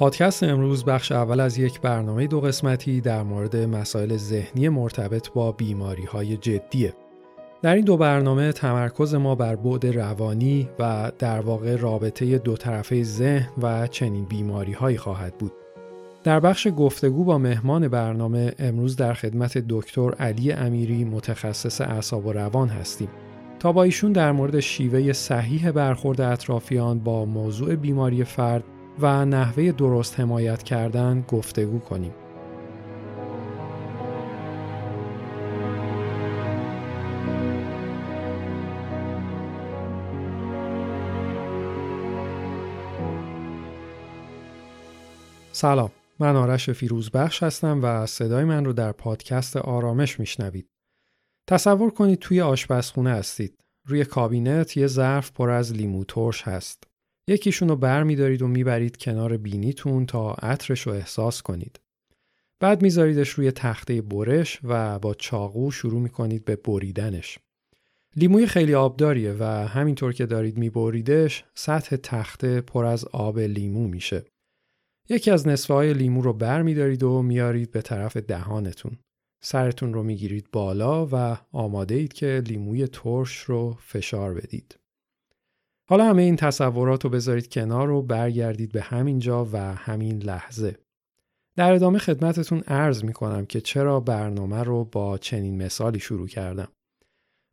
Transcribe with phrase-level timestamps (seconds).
[0.00, 5.52] پادکست امروز بخش اول از یک برنامه دو قسمتی در مورد مسائل ذهنی مرتبط با
[5.52, 6.94] بیماری های جدیه.
[7.62, 13.02] در این دو برنامه تمرکز ما بر بعد روانی و در واقع رابطه دو طرفه
[13.02, 15.52] ذهن و چنین بیماری هایی خواهد بود.
[16.24, 22.32] در بخش گفتگو با مهمان برنامه امروز در خدمت دکتر علی امیری متخصص اعصاب و
[22.32, 23.08] روان هستیم.
[23.58, 28.64] تا با ایشون در مورد شیوه صحیح برخورد اطرافیان با موضوع بیماری فرد
[29.00, 32.14] و نحوه درست حمایت کردن گفتگو کنیم.
[45.52, 50.66] سلام من آرش فیروزبخش هستم و صدای من رو در پادکست آرامش میشنوید.
[51.48, 53.58] تصور کنید توی آشپزخونه هستید.
[53.86, 56.89] روی کابینت یه ظرف پر از لیمو ترش هست.
[57.30, 61.80] یکیشون رو بر میدارید و می‌برید کنار بینیتون تا عطرش رو احساس کنید.
[62.60, 67.38] بعد میذاریدش روی تخته برش و با چاقو شروع می‌کنید به بریدنش.
[68.16, 74.24] لیموی خیلی آبداریه و همینطور که دارید میبریدش سطح تخته پر از آب لیمو میشه.
[75.08, 78.98] یکی از نصفه های لیمو رو بر میدارید و میارید به طرف دهانتون.
[79.42, 84.76] سرتون رو می‌گیرید بالا و آماده اید که لیموی ترش رو فشار بدید.
[85.90, 90.76] حالا همه این تصورات رو بذارید کنار و برگردید به همین جا و همین لحظه.
[91.56, 96.68] در ادامه خدمتتون عرض می کنم که چرا برنامه رو با چنین مثالی شروع کردم.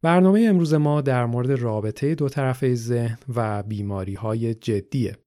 [0.03, 5.17] برنامه امروز ما در مورد رابطه دو طرفه ذهن و بیماری های جدیه.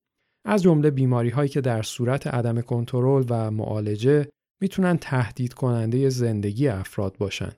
[0.45, 4.29] از جمله بیماری هایی که در صورت عدم کنترل و معالجه
[4.61, 7.53] می‌تونن تهدید کننده زندگی افراد باشن.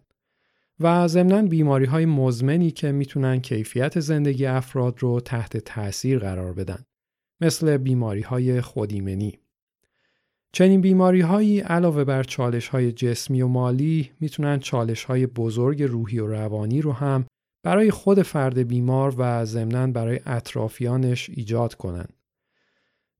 [0.82, 6.84] و ضمنا بیماری های مزمنی که می‌تونن کیفیت زندگی افراد رو تحت تاثیر قرار بدن
[7.40, 9.38] مثل بیماری های خودیمنی
[10.52, 16.18] چنین بیماری هایی علاوه بر چالش های جسمی و مالی می‌تونن چالش های بزرگ روحی
[16.18, 17.24] و روانی رو هم
[17.62, 22.12] برای خود فرد بیمار و ضمنا برای اطرافیانش ایجاد کنند.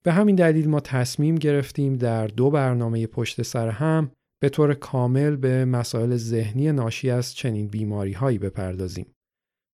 [0.02, 4.10] به همین دلیل ما تصمیم گرفتیم در دو برنامه پشت سر هم
[4.42, 9.06] به طور کامل به مسائل ذهنی ناشی از چنین بیماری هایی بپردازیم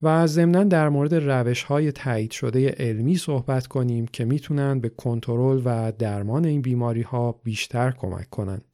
[0.03, 5.63] و ضمنا در مورد روش های تایید شده علمی صحبت کنیم که می‌تونن به کنترل
[5.65, 8.65] و درمان این بیماری ها بیشتر کمک کنند.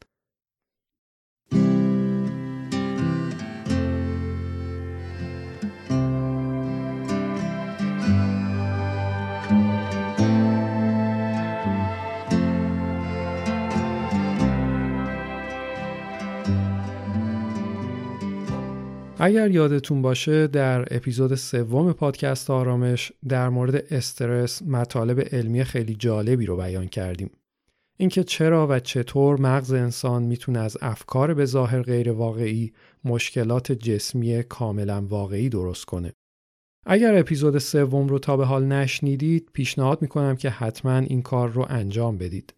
[19.24, 26.46] اگر یادتون باشه در اپیزود سوم پادکست آرامش در مورد استرس مطالب علمی خیلی جالبی
[26.46, 27.30] رو بیان کردیم.
[27.96, 32.72] اینکه چرا و چطور مغز انسان می‌تونه از افکار به ظاهر غیر واقعی
[33.04, 36.12] مشکلات جسمی کاملا واقعی درست کنه.
[36.86, 41.66] اگر اپیزود سوم رو تا به حال نشنیدید پیشنهاد می‌کنم که حتما این کار رو
[41.68, 42.54] انجام بدید.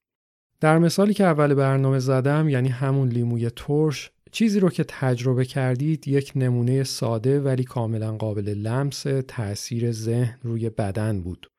[0.60, 6.08] در مثالی که اول برنامه زدم یعنی همون لیموی ترش چیزی رو که تجربه کردید
[6.08, 11.50] یک نمونه ساده ولی کاملا قابل لمس تأثیر ذهن روی بدن بود.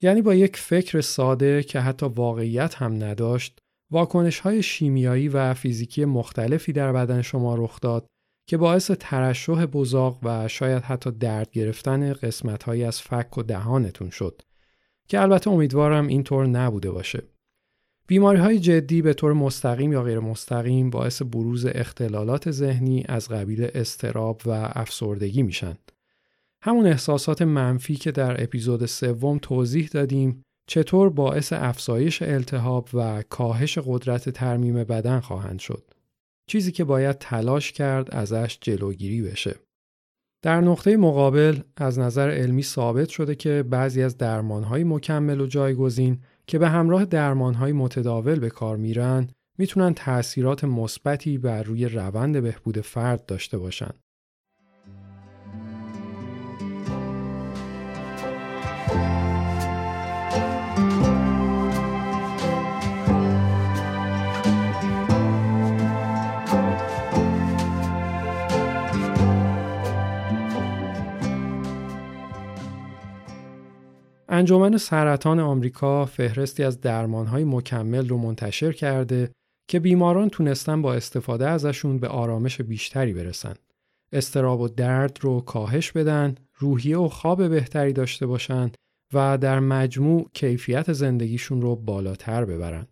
[0.00, 3.58] یعنی با یک فکر ساده که حتی واقعیت هم نداشت،
[3.90, 8.06] واکنش های شیمیایی و فیزیکی مختلفی در بدن شما رخ داد
[8.46, 14.42] که باعث ترشح بزاق و شاید حتی درد گرفتن قسمت از فک و دهانتون شد
[15.08, 17.22] که البته امیدوارم اینطور نبوده باشه.
[18.10, 23.70] بیماری های جدی به طور مستقیم یا غیر مستقیم باعث بروز اختلالات ذهنی از قبیل
[23.74, 25.76] استراب و افسردگی میشن.
[26.62, 33.78] همون احساسات منفی که در اپیزود سوم توضیح دادیم چطور باعث افزایش التهاب و کاهش
[33.78, 35.84] قدرت ترمیم بدن خواهند شد.
[36.46, 39.54] چیزی که باید تلاش کرد ازش جلوگیری بشه.
[40.42, 46.18] در نقطه مقابل از نظر علمی ثابت شده که بعضی از درمانهای مکمل و جایگزین
[46.50, 52.80] که به همراه درمانهای متداول به کار میرن می‌تونن تأثیرات مثبتی بر روی روند بهبود
[52.80, 54.00] فرد داشته باشند.
[74.40, 79.30] انجمن سرطان آمریکا فهرستی از درمانهای مکمل رو منتشر کرده
[79.68, 83.54] که بیماران تونستن با استفاده ازشون به آرامش بیشتری برسن.
[84.12, 88.70] استراب و درد رو کاهش بدن، روحیه و خواب بهتری داشته باشن
[89.12, 92.86] و در مجموع کیفیت زندگیشون رو بالاتر ببرن.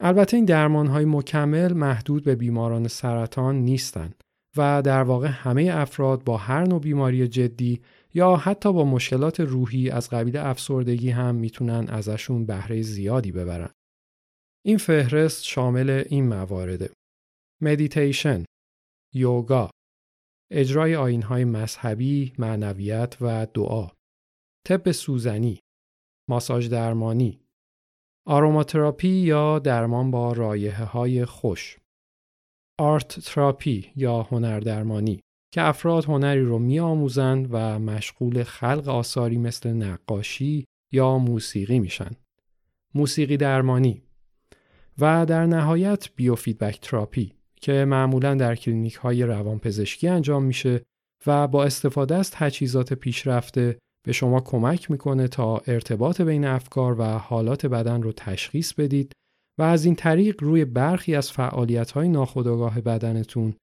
[0.00, 4.24] البته این درمان های مکمل محدود به بیماران سرطان نیستند
[4.56, 7.80] و در واقع همه افراد با هر نوع بیماری جدی
[8.14, 13.70] یا حتی با مشکلات روحی از قبیل افسردگی هم می‌تونن ازشون بهره زیادی ببرن.
[14.66, 16.90] این فهرست شامل این موارده.
[17.62, 18.44] مدیتیشن،
[19.14, 19.70] یوگا،
[20.52, 23.90] اجرای آیین‌های مذهبی، معنویت و دعا،
[24.66, 25.60] طب سوزنی،
[26.30, 27.40] ماساژ درمانی،
[28.26, 31.78] آروماتراپی یا درمان با رایحه های خوش،
[32.80, 35.20] art therapy یا هنردرمانی
[35.54, 42.10] که افراد هنری رو میآموزند و مشغول خلق آثاری مثل نقاشی یا موسیقی میشن.
[42.94, 44.02] موسیقی درمانی
[44.98, 50.82] و در نهایت biofeedback therapy که معمولا در کلینیک های روانپزشکی انجام میشه
[51.26, 57.04] و با استفاده از تجهیزات پیشرفته به شما کمک می‌کنه تا ارتباط بین افکار و
[57.04, 59.12] حالات بدن رو تشخیص بدید
[59.58, 63.54] و از این طریق روی برخی از فعالیت های ناخودآگاه بدنتون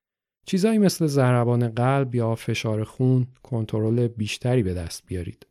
[0.46, 5.48] چیزایی مثل ضربان قلب یا فشار خون کنترل بیشتری به دست بیارید.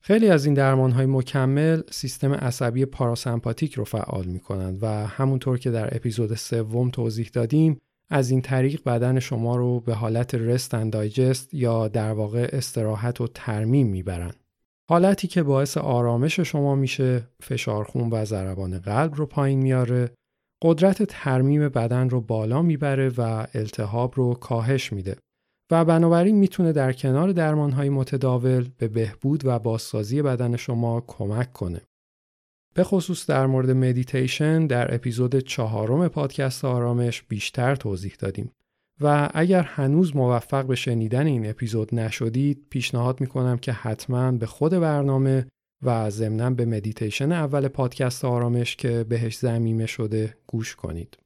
[0.00, 5.58] خیلی از این درمان های مکمل سیستم عصبی پاراسمپاتیک رو فعال می کنند و همونطور
[5.58, 7.78] که در اپیزود سوم توضیح دادیم
[8.10, 13.20] از این طریق بدن شما رو به حالت رست اند دایجست یا در واقع استراحت
[13.20, 14.32] و ترمیم می‌برن.
[14.90, 20.10] حالتی که باعث آرامش شما میشه فشار خون و ضربان قلب رو پایین میاره
[20.62, 25.16] قدرت ترمیم بدن رو بالا می‌بره و التهاب رو کاهش میده
[25.70, 31.80] و بنابراین می‌تونه در کنار درمانهای متداول به بهبود و بازسازی بدن شما کمک کنه.
[32.74, 38.52] به خصوص در مورد مدیتیشن در اپیزود چهارم پادکست آرامش بیشتر توضیح دادیم
[39.00, 44.72] و اگر هنوز موفق به شنیدن این اپیزود نشدید پیشنهاد می‌کنم که حتما به خود
[44.72, 45.46] برنامه
[45.82, 51.18] و ضمنا به مدیتیشن اول پادکست آرامش که بهش ضمیمه شده گوش کنید.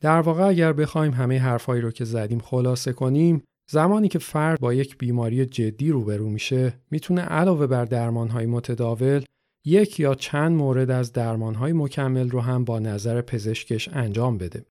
[0.00, 4.74] در واقع اگر بخوایم همه حرفایی رو که زدیم خلاصه کنیم زمانی که فرد با
[4.74, 9.24] یک بیماری جدی روبرو میشه می‌تونه علاوه بر درمانهای متداول
[9.64, 14.66] یک یا چند مورد از درمانهای مکمل رو هم با نظر پزشکش انجام بده.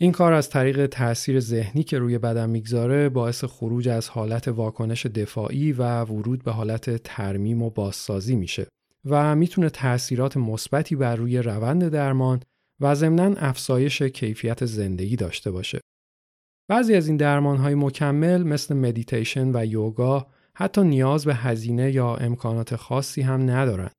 [0.00, 5.06] این کار از طریق تاثیر ذهنی که روی بدن می‌گذاره باعث خروج از حالت واکنش
[5.06, 8.66] دفاعی و ورود به حالت ترمیم و بازسازی میشه
[9.04, 12.40] و می‌تونه تاثیرات مثبتی بر روی روند درمان
[12.80, 15.80] و ضمناً افزایش کیفیت زندگی داشته باشه.
[16.68, 22.76] بعضی از این درمانهای مکمل مثل مدیتیشن و یوگا حتی نیاز به هزینه یا امکانات
[22.76, 23.90] خاصی هم ندارن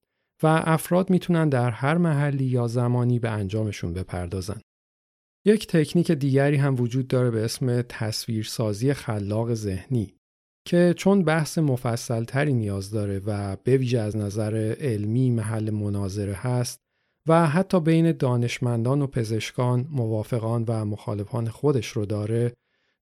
[0.43, 4.61] و افراد می‌تونن در هر محلی یا زمانی به انجامشون بپردازن.
[5.45, 10.13] یک تکنیک دیگری هم وجود داره به اسم تصویرسازی خلاق ذهنی
[10.65, 16.33] که چون بحث مفصل تری نیاز داره و به ویژه از نظر علمی محل مناظره
[16.33, 16.81] هست
[17.27, 22.53] و حتی بین دانشمندان و پزشکان موافقان و مخالفان خودش رو داره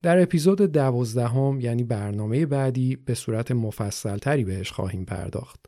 [0.04, 5.66] در اپیزود دوازدهم یعنی برنامه بعدی به صورت مفصل تری بهش خواهیم پرداخت.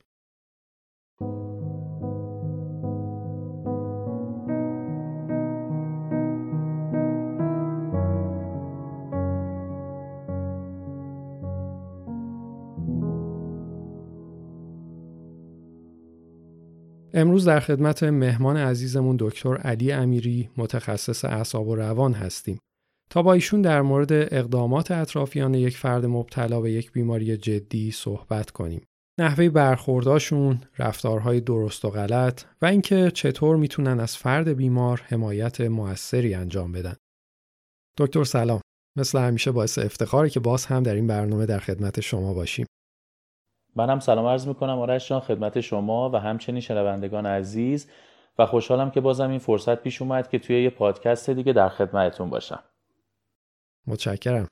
[17.19, 22.59] امروز در خدمت مهمان عزیزمون دکتر علی امیری متخصص اعصاب و روان هستیم
[23.11, 28.51] تا با ایشون در مورد اقدامات اطرافیان یک فرد مبتلا به یک بیماری جدی صحبت
[28.51, 28.81] کنیم.
[29.19, 36.33] نحوه برخورداشون، رفتارهای درست و غلط و اینکه چطور می‌تونن از فرد بیمار حمایت موثری
[36.33, 36.95] انجام بدن.
[37.97, 38.61] دکتر سلام.
[38.97, 42.65] مثل همیشه باعث افتخاره که باز هم در این برنامه در خدمت شما باشیم.
[43.75, 44.79] منم سلام عرض می‌کنم.
[44.79, 47.87] آرش جان خدمت شما و همچنین شنوندگان عزیز
[48.39, 52.29] و خوشحالم که بازم این فرصت پیش اومد که توی یه پادکست دیگه در خدمتتون
[52.29, 52.59] باشم.
[53.87, 54.47] متشکرم.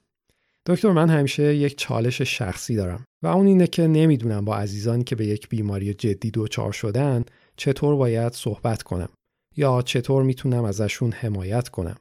[0.65, 5.15] دکتر من همیشه یک چالش شخصی دارم و اون اینه که نمی‌دونم با عزیزانی که
[5.15, 7.25] به یک بیماری جدی دچار شدن
[7.57, 9.09] چطور باید صحبت کنم
[9.57, 11.95] یا چطور می‌تونم ازشون حمایت کنم.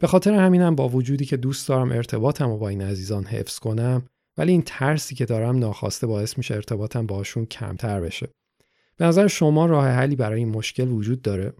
[0.00, 4.06] به خاطر همینم با وجودی که دوست دارم ارتباطم رو با این عزیزان حفظ کنم
[4.38, 8.28] ولی این ترسی که دارم ناخواسته باعث میشه ارتباطم باشون کمتر بشه.
[8.96, 11.52] به نظر شما راه حلی برای این مشکل وجود داره؟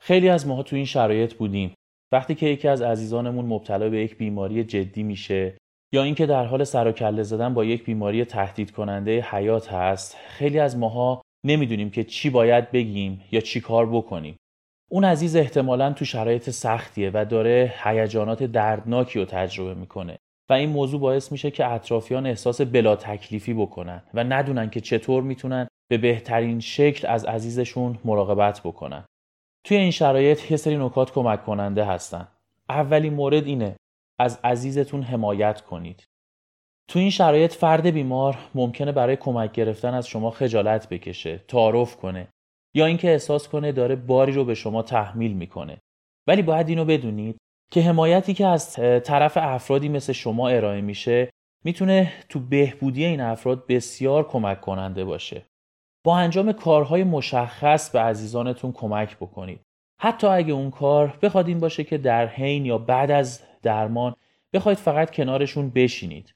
[0.00, 1.74] خیلی از ماها تو این شرایط بودیم.
[2.12, 5.56] وقتی که یکی از عزیزانمون مبتلا به یک بیماری جدی میشه
[5.92, 10.16] یا اینکه در حال سر و کله زدن با یک بیماری تهدید کننده حیات هست
[10.28, 14.36] خیلی از ماها نمی‌دونیم که چی باید بگیم یا چی کار بکنیم.
[14.90, 20.18] اون عزیز احتمالا تو شرایط سختیه و داره هیجانات دردناکی رو تجربه می‌کنه.
[20.52, 25.68] این موضوع باعث میشه که اطرافیان احساس بلا تکلیفی بکنن و ندونن که چطور می‌تونن
[25.90, 29.04] به بهترین شکل از عزیزشون مراقبت بکنن.
[29.64, 32.28] توی این شرایط یه سری نکات کمک کننده هستن.
[32.68, 33.76] اولین مورد اینه
[34.18, 36.04] از عزیزتون حمایت کنید.
[36.88, 42.28] تو این شرایط فرد بیمار ممکنه برای کمک گرفتن از شما خجالت بکشه، تعارف کنه
[42.74, 45.78] یا اینکه احساس کنه داره باری رو به شما تحمیل می‌کنه.
[46.26, 47.36] ولی باید اینو بدونید
[47.72, 48.72] که حمایتی که از
[49.04, 51.30] طرف افرادی مثل شما ارائه میشه
[51.64, 55.46] می‌تونه تو بهبودی این افراد بسیار کمک کننده باشه.
[56.04, 59.60] با انجام کارهای مشخص به عزیزانتون کمک بکنید.
[60.00, 64.14] حتی اگه اون کار بخواد این باشه که در حین یا بعد از درمان
[64.52, 66.34] بخواید فقط کنارشون بشینید.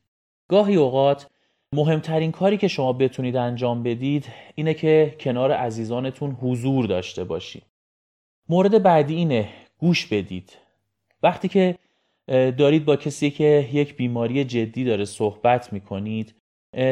[0.49, 1.31] گاهی اوقات
[1.73, 7.63] مهمترین کاری که شما بتونید انجام بدید اینه که کنار عزیزانتون حضور داشته باشید.
[8.49, 10.66] مورد بعدی اینه گوش بدید.
[11.23, 11.79] وقتی که
[12.29, 16.35] دارید با کسی که یک بیماری جدی داره صحبت می‌کنید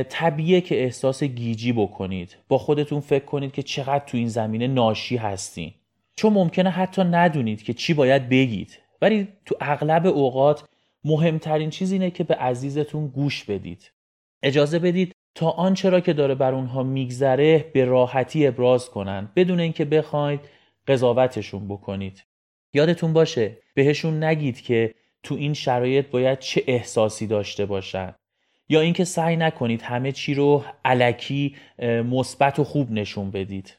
[0.08, 2.36] طبیعه که احساس گیجی بکنید.
[2.48, 5.72] با خودتون فکر کنید که چقدر تو این زمینه ناشی هستین.
[6.16, 8.80] چون ممکنه حتی ندونید که چی باید بگید.
[9.02, 10.64] ولی تو اغلب اوقات
[11.04, 13.92] مهمترین چیز اینه که به عزیزتون گوش بدید.
[14.42, 19.30] اجازه بدید تا آنچه را که داره بر اونها میگذره به راحتی ابراز کنن.
[19.36, 20.40] بدون اینکه بخواید
[20.86, 22.24] قضاوتشون بکنید.
[22.74, 28.14] یادتون باشه بهشون نگید که تو این شرایط باید چه احساسی داشته باشن.
[28.68, 33.76] یا اینکه سعی نکنید همه چی رو علکی مثبت و خوب نشون بدید.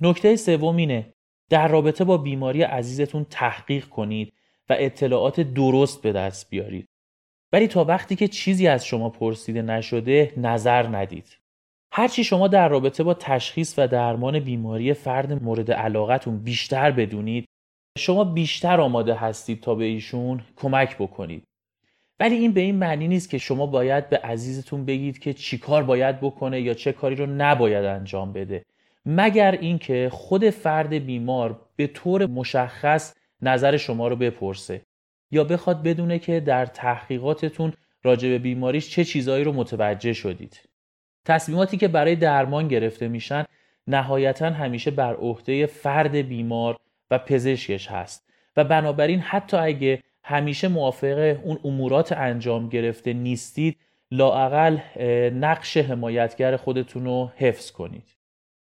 [0.00, 1.14] نکته سوم اینه
[1.50, 4.32] در رابطه با بیماری عزیزتون تحقیق کنید
[4.68, 6.88] و اطلاعات درست به دست بیارید.
[7.52, 11.38] ولی تا وقتی که چیزی از شما پرسیده نشده نظر ندید.
[11.92, 17.48] هرچی شما در رابطه با تشخیص و درمان بیماری فرد مورد علاقتون بیشتر بدونید
[17.98, 21.44] شما بیشتر آماده هستید تا به ایشون کمک بکنید.
[22.20, 25.82] ولی این به این معنی نیست که شما باید به عزیزتون بگید که چی کار
[25.82, 28.64] باید بکنه یا چه کاری رو نباید انجام بده.
[29.06, 34.82] مگر اینکه خود فرد بیمار به طور مشخص نظر شما رو بپرسه
[35.30, 37.72] یا بخواد بدونه که در تحقیقاتتون
[38.02, 40.68] راجع به بیماریش چه چیزایی رو متوجه شدید.
[41.24, 43.44] تصمیماتی که برای درمان گرفته میشن
[43.86, 46.78] نهایتا همیشه بر عهده فرد بیمار
[47.12, 48.28] و پزشکش هست.
[48.56, 53.78] و بنابراین حتی اگه همیشه موافق اون امورات انجام گرفته نیستید
[54.10, 54.78] لاعقل
[55.30, 58.16] نقش حمایتگر خودتون رو حفظ کنید.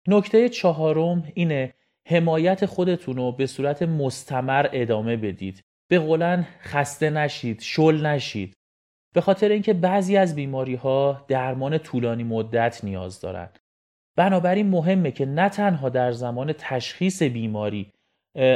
[0.09, 1.75] نکته چهارم اینه
[2.07, 5.65] حمایت خودتون رو به صورت مستمر ادامه بدید.
[5.89, 8.55] به قولن خسته نشید شل نشید.
[9.15, 13.59] به خاطر اینکه بعضی از بیماری ها درمان طولانی مدت نیاز دارند
[14.17, 17.93] بنابراین مهمه که نه تنها در زمان تشخیص بیماری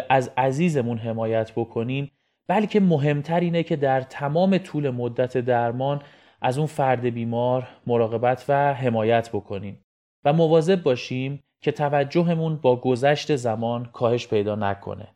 [0.08, 2.10] از عزیزمون حمایت بکنیم
[2.48, 6.02] بلکه مهمتر اینه که در تمام طول مدت درمان
[6.42, 9.84] از اون فرد بیمار مراقبت و حمایت بکنیم
[10.24, 15.08] و مواظب باشیم که توجهمون با گذشت زمان کاهش پیدا نکنه.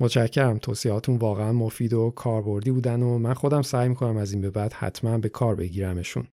[0.00, 4.50] متشکرم توصیهاتون واقعا مفید و کاربردی بودن و من خودم سعی می‌کنم از این به
[4.50, 6.28] بعد حتما به کار بگیرمشون.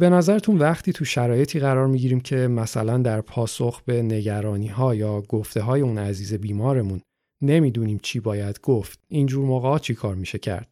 [0.00, 5.20] به نظرتون وقتی تو شرایطی قرار می‌گیریم که مثلا در پاسخ به نگرانی ها یا
[5.20, 7.00] گفته های اون عزیز بیمارمون
[7.42, 10.68] نمی‌دونیم چی باید گفت اینجور موقع چی کار میشه کرد؟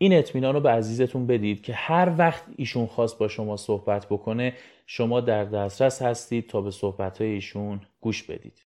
[0.00, 4.54] این اطمینان رو به عزیزتون بدید که هر وقت ایشون خواست با شما صحبت بکنه
[4.86, 8.62] شما در دسترس هستید تا به صحبت ایشون گوش بدید.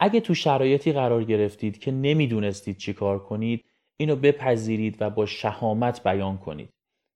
[0.00, 3.64] اگه تو شرایطی قرار گرفتید که نمی‌دونستید چی کار کنید
[3.96, 6.68] اینو بپذیرید و با شهامت بیان کنید.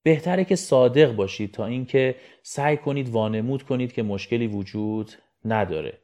[0.03, 5.13] بهتره که صادق باشید تا اینکه سعی کنید وانمود کنید که مشکلی وجود
[5.45, 5.99] نداره.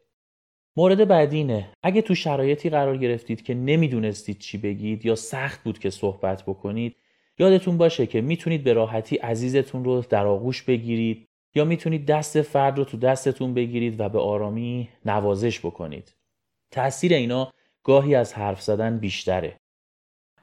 [0.77, 5.79] مورد بعدی اینه اگه تو شرایطی قرار گرفتید که نمی‌دونستید چی بگید یا سخت بود
[5.79, 6.97] که صحبت بکنید
[7.39, 12.79] یادتون باشه که می‌تونید به راحتی عزیزتون رو در آغوش بگیرید یا می‌تونید دست فرد
[12.79, 16.15] رو تو دستتون بگیرید و به آرامی نوازش بکنید.
[16.71, 17.51] تأثیر اینا
[17.83, 19.57] گاهی از حرف زدن بیشتره.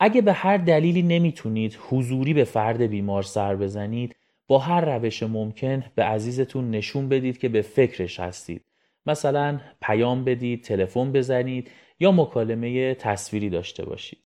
[0.04, 4.16] اگه به هر دلیلی نمی‌تونید حضوری به فرد بیمار سر بزنید
[4.48, 8.66] با هر روش ممکن به عزیزتون نشون بدید که به فکرش هستید.
[9.06, 14.20] مثلا پیام بدید تلفن بزنید یا مکالمه تصویری داشته باشید.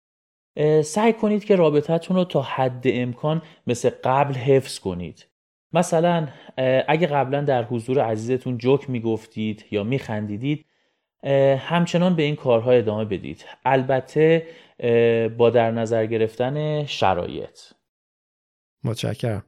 [0.83, 5.27] سعی کنید که رابطتون رو تا حد امکان مثل قبل حفظ کنید.
[5.73, 6.27] مثلا
[6.87, 10.65] اگه قبلا در حضور عزیزتون جوک می‌گفتید یا میخندیدید
[11.57, 13.45] همچنان به این کارها ادامه بدید.
[13.65, 14.47] البته
[15.37, 17.59] با در نظر گرفتن شرایط.
[18.83, 19.45] متشکرم.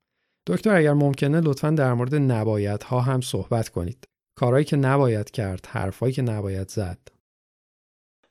[0.47, 4.03] دکتر اگر ممکنه لطفا در مورد نباید ها هم صحبت کنید.
[4.37, 6.97] کارهایی که نباید کرد حرفایی که نباید زد.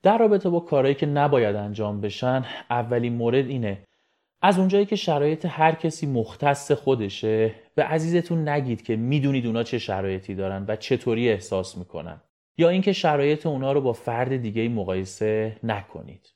[0.02, 3.84] در رابطه با کارهایی که نباید انجام بشن اولین مورد اینه
[4.42, 9.78] از اونجایی که شرایط هر کسی مختص خودشه به عزیزتون نگید که می‌دونید اونا چه
[9.78, 12.20] شرایطی دارن و چطوری احساس می‌کنن.
[12.58, 16.34] یا اینکه شرایط اونا رو با فرد دیگه مقایسه نکنید.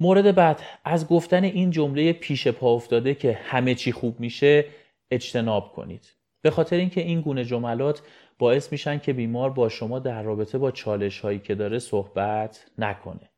[0.00, 4.64] مورد بعد از گفتن این جمله پیش پا افتاده که همه چی خوب میشه
[5.10, 6.12] اجتناب کنید.
[6.42, 8.02] به خاطر اینکه این گونه جملات
[8.38, 13.30] باعث میشن که بیمار با شما در رابطه با چالش هایی که داره صحبت نکنه.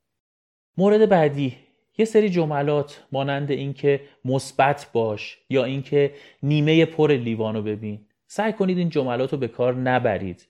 [0.77, 1.57] مورد بعدی
[1.99, 8.79] یه سری جملات مانند اینکه مثبت باش یا اینکه نیمه پر لیوانو ببین سعی کنید
[8.79, 10.49] این جملات رو به کار نبرید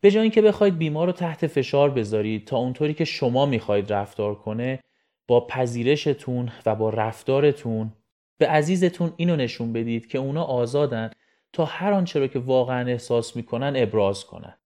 [0.00, 4.34] به جای اینکه بخواید بیمار رو تحت فشار بذارید تا اونطوری که شما می‌خواید رفتار
[4.34, 4.80] کنه
[5.26, 7.92] با پذیرشتون و با رفتارتون
[8.38, 11.10] به عزیزتون اینو نشون بدید که اونا آزادن
[11.52, 14.58] تا هر آنچه رو که واقعا احساس می‌کنن ابراز کنن.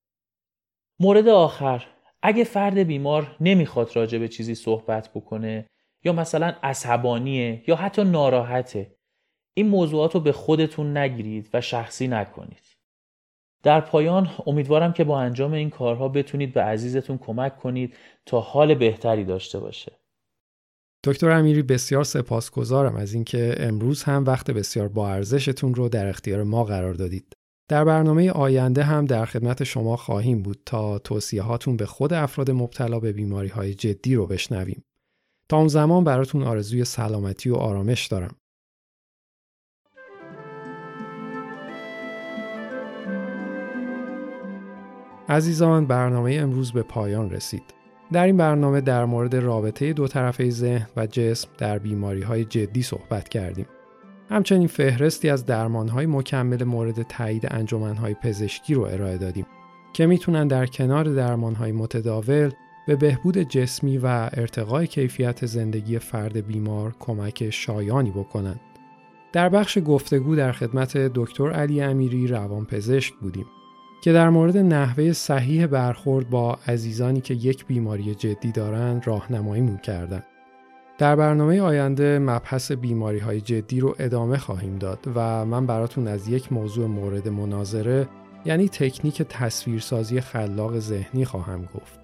[1.00, 1.86] مورد آخر
[2.22, 5.66] اگه فرد بیمار نمی‌خواد راجع به چیزی صحبت بکنه
[6.04, 8.96] یا مثلا عصبانیه یا حتی ناراحته
[9.54, 12.62] این موضوعات رو به خودتون نگیرید و شخصی نکنید.
[13.62, 17.96] در پایان امیدوارم که با انجام این کارها بتونید به عزیزتون کمک کنید
[18.26, 19.97] تا حال بهتری داشته باشه.
[21.04, 26.42] دکتر امیری بسیار سپاسگزارم از اینکه امروز هم وقت بسیار با ارزشتون رو در اختیار
[26.42, 27.32] ما قرار دادید.
[27.68, 32.50] در برنامه آینده هم در خدمت شما خواهیم بود تا توصیه هاتون به خود افراد
[32.50, 34.84] مبتلا به بیماری های جدی رو بشنویم.
[35.48, 38.36] تا اون زمان براتون آرزوی سلامتی و آرامش دارم.
[45.28, 47.77] عزیزان برنامه امروز به پایان رسید.
[48.12, 52.82] در این برنامه در مورد رابطه دو طرفه ذهن و جسم در بیماری های جدی
[52.82, 53.66] صحبت کردیم.
[54.30, 59.46] همچنین فهرستی از درمانهای مکمل مورد تایید انجمنهای پزشکی رو ارائه دادیم
[59.92, 62.50] که می‌تونن در کنار درمانهای متداول
[62.86, 68.60] به بهبود جسمی و ارتقای کیفیت زندگی فرد بیمار کمک شایانی بکنند.
[69.32, 73.46] در بخش گفتگو در خدمت دکتر علی امیری روانپزشک بودیم
[74.00, 80.22] که در مورد نحوه صحیح برخورد با عزیزانی که یک بیماری جدی دارند راهنمایی کردن.
[80.98, 86.28] در برنامه آینده مبحث بیماری های جدی رو ادامه خواهیم داد و من براتون از
[86.28, 88.08] یک موضوع مورد مناظره
[88.44, 91.98] یعنی تکنیک تصویرسازی خلاق ذهنی خواهم گفت.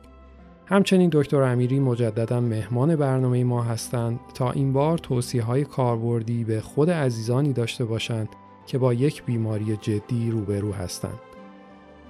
[0.66, 6.60] همچنین دکتر امیری مجددا مهمان برنامه ما هستند تا این بار توصیه های کاربردی به
[6.60, 8.28] خود عزیزانی داشته باشند
[8.66, 11.33] که با یک بیماری جدی روبرو هستند.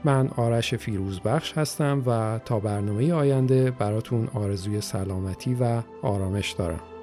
[0.04, 6.93] من آرش فیروزبخش هستم و تا برنامه آینده براتون آرزوی سلامتی و آرامش دارم.